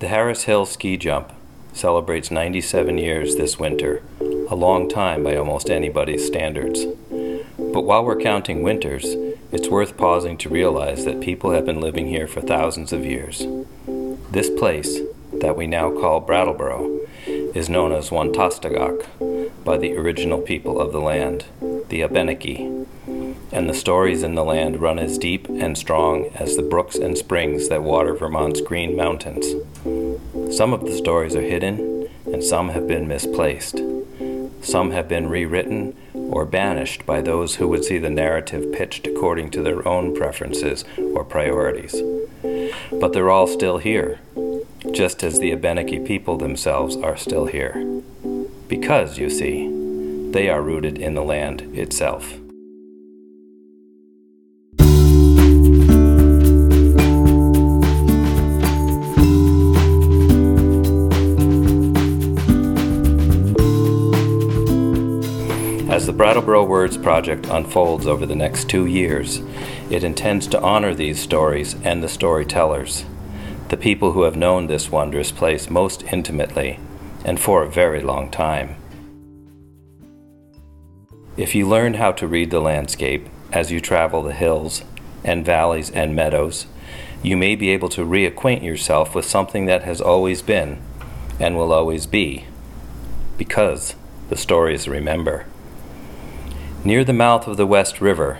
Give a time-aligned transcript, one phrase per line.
[0.00, 1.32] The Harris Hill ski jump
[1.72, 4.04] celebrates 97 years this winter,
[4.48, 6.84] a long time by almost anybody's standards.
[7.58, 9.04] But while we're counting winters,
[9.50, 13.44] it's worth pausing to realize that people have been living here for thousands of years.
[14.30, 15.00] This place,
[15.32, 21.00] that we now call Brattleboro, is known as Wantastegok by the original people of the
[21.00, 21.46] land,
[21.88, 22.77] the Abenaki,
[23.52, 27.16] and the stories in the land run as deep and strong as the brooks and
[27.16, 29.46] springs that water Vermont's green mountains.
[30.54, 33.80] Some of the stories are hidden, and some have been misplaced.
[34.60, 39.50] Some have been rewritten or banished by those who would see the narrative pitched according
[39.52, 41.94] to their own preferences or priorities.
[42.92, 44.20] But they're all still here,
[44.92, 48.02] just as the Abenaki people themselves are still here.
[48.66, 49.68] Because, you see,
[50.32, 52.34] they are rooted in the land itself.
[66.28, 69.40] Brattleboro Words Project unfolds over the next two years,
[69.88, 73.06] it intends to honor these stories and the storytellers,
[73.70, 76.78] the people who have known this wondrous place most intimately
[77.24, 78.76] and for a very long time.
[81.38, 84.84] If you learn how to read the landscape as you travel the hills
[85.24, 86.66] and valleys and meadows,
[87.22, 90.76] you may be able to reacquaint yourself with something that has always been
[91.40, 92.44] and will always be,
[93.38, 93.94] because
[94.28, 95.46] the stories remember.
[96.84, 98.38] Near the mouth of the West River,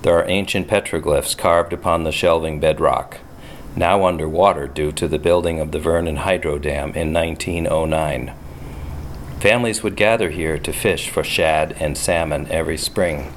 [0.00, 3.18] there are ancient petroglyphs carved upon the shelving bedrock,
[3.76, 8.34] now under water due to the building of the Vernon Hydro Dam in 1909.
[9.38, 13.30] Families would gather here to fish for shad and salmon every spring,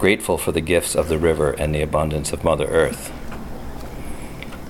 [0.00, 3.12] grateful for the gifts of the river and the abundance of Mother Earth.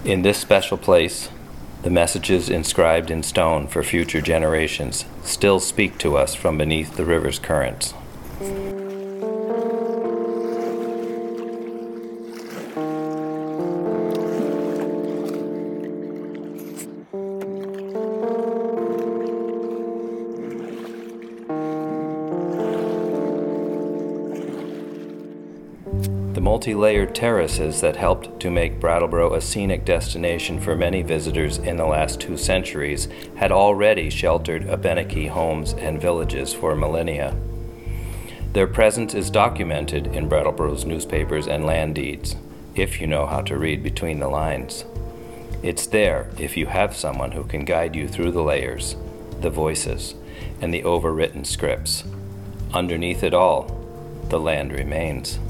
[0.04, 1.30] In this special place,
[1.82, 7.06] the messages inscribed in stone for future generations still speak to us from beneath the
[7.06, 7.94] river's currents.
[26.34, 31.58] The multi layered terraces that helped to make Brattleboro a scenic destination for many visitors
[31.58, 37.34] in the last two centuries had already sheltered Abenaki homes and villages for millennia.
[38.52, 42.36] Their presence is documented in Brattleboro's newspapers and land deeds,
[42.76, 44.84] if you know how to read between the lines.
[45.62, 48.94] It's there if you have someone who can guide you through the layers,
[49.40, 50.14] the voices,
[50.60, 52.04] and the overwritten scripts.
[52.72, 53.76] Underneath it all,
[54.28, 55.40] the land remains.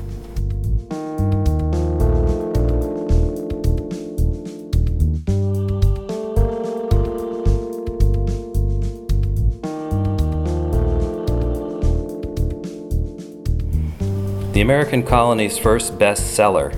[14.58, 16.76] The American colony's first bestseller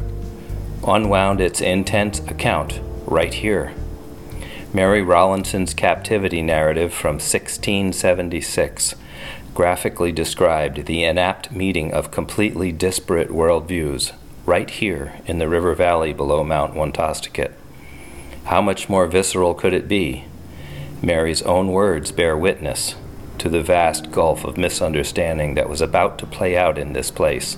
[0.86, 3.72] unwound its intense account right here.
[4.74, 8.96] Mary Rowlandson's captivity narrative from 1676
[9.54, 14.12] graphically described the inapt meeting of completely disparate worldviews
[14.44, 17.52] right here in the river valley below Mount Wantastiquet.
[18.44, 20.26] How much more visceral could it be?
[21.00, 22.94] Mary's own words bear witness
[23.38, 27.56] to the vast gulf of misunderstanding that was about to play out in this place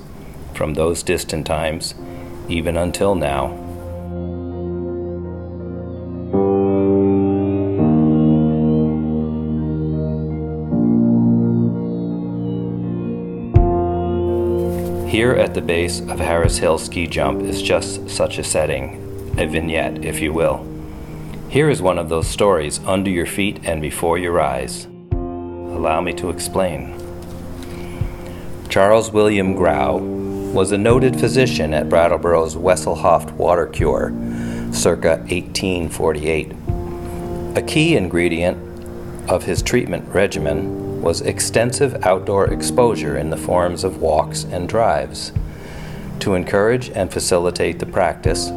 [0.55, 1.95] from those distant times,
[2.49, 3.59] even until now.
[15.09, 19.47] Here at the base of Harris Hill Ski Jump is just such a setting, a
[19.47, 20.67] vignette, if you will.
[21.51, 24.87] Here is one of those stories under your feet and before your eyes.
[25.13, 26.99] Allow me to explain.
[28.71, 29.99] Charles William Grau
[30.53, 34.11] was a noted physician at Brattleboro's Wesselhoeft water cure,
[34.71, 36.53] circa 1848.
[37.57, 38.59] A key ingredient
[39.31, 45.33] of his treatment regimen was extensive outdoor exposure in the forms of walks and drives.
[46.21, 48.51] To encourage and facilitate the practice,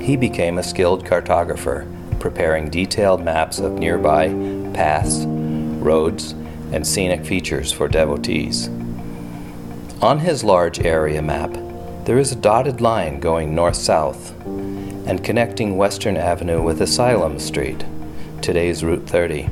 [0.00, 1.84] he became a skilled cartographer,
[2.20, 4.28] preparing detailed maps of nearby
[4.72, 6.30] paths, roads,
[6.72, 8.68] and scenic features for devotees.
[10.02, 11.56] On his large area map,
[12.04, 17.84] there is a dotted line going north south and connecting Western Avenue with Asylum Street,
[18.40, 19.48] today's Route 30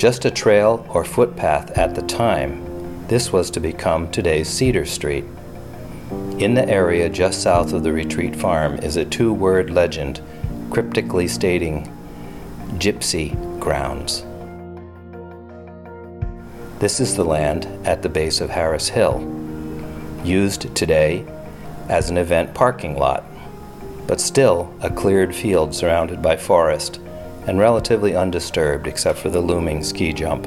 [0.00, 5.26] just a trail or footpath at the time, this was to become today's Cedar Street.
[6.38, 10.22] In the area just south of the retreat farm is a two word legend
[10.70, 11.94] cryptically stating
[12.78, 14.24] Gypsy Grounds.
[16.80, 19.20] This is the land at the base of Harris Hill,
[20.24, 21.26] used today
[21.90, 23.22] as an event parking lot,
[24.06, 26.98] but still a cleared field surrounded by forest
[27.46, 30.46] and relatively undisturbed except for the looming ski jump.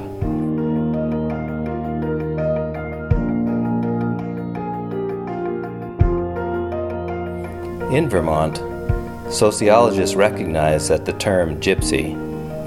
[7.92, 8.56] In Vermont,
[9.32, 12.16] sociologists recognize that the term gypsy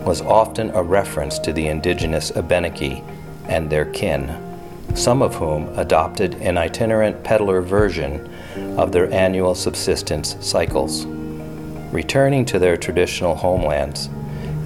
[0.05, 3.03] was often a reference to the indigenous Abenaki
[3.47, 4.35] and their kin,
[4.95, 8.29] some of whom adopted an itinerant peddler version
[8.77, 11.05] of their annual subsistence cycles,
[11.91, 14.09] returning to their traditional homelands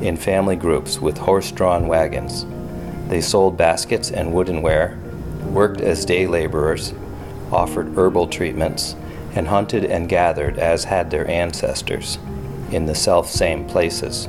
[0.01, 2.45] in family groups with horse drawn wagons.
[3.07, 4.97] They sold baskets and woodenware,
[5.51, 6.93] worked as day laborers,
[7.51, 8.95] offered herbal treatments,
[9.35, 12.17] and hunted and gathered as had their ancestors
[12.71, 14.27] in the self same places.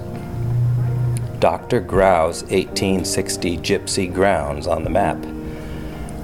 [1.43, 1.81] Dr.
[1.81, 5.19] Grau's 1860 Gypsy Grounds on the map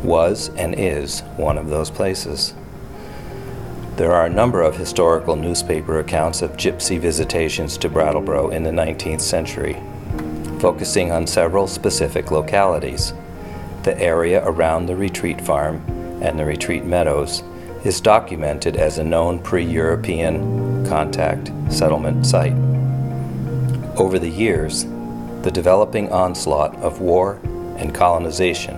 [0.04, 2.54] was and is one of those places.
[3.96, 8.70] There are a number of historical newspaper accounts of gypsy visitations to Brattleboro in the
[8.70, 9.82] 19th century,
[10.60, 13.12] focusing on several specific localities.
[13.82, 15.82] The area around the retreat farm
[16.22, 17.42] and the retreat meadows
[17.82, 22.54] is documented as a known pre European contact settlement site.
[23.96, 24.86] Over the years,
[25.42, 27.40] the developing onslaught of war
[27.76, 28.76] and colonization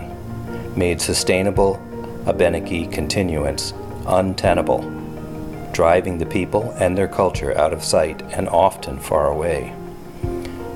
[0.76, 1.80] made sustainable
[2.26, 3.72] Abenaki continuance
[4.06, 4.82] untenable,
[5.72, 9.74] driving the people and their culture out of sight and often far away.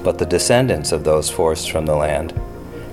[0.02, 2.38] But the descendants of those forced from the land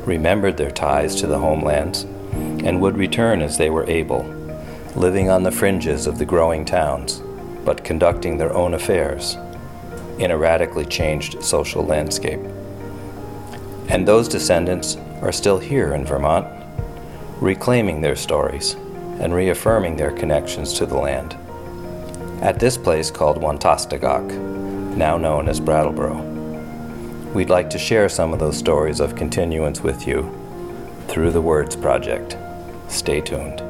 [0.06, 2.04] remembered their ties to the homelands
[2.34, 4.24] and would return as they were able
[4.96, 7.22] living on the fringes of the growing towns,
[7.64, 9.38] but conducting their own affairs
[10.20, 12.42] in a radically changed social landscape.
[13.92, 16.48] And those descendants are still here in Vermont,
[17.42, 18.76] reclaiming their stories
[19.20, 21.36] and reaffirming their connections to the land.
[22.42, 24.32] At this place called Wantastegok,
[24.96, 26.22] now known as Brattleboro,
[27.34, 30.32] we'd like to share some of those stories of continuance with you
[31.10, 32.38] through the Words Project.
[32.88, 33.62] Stay tuned.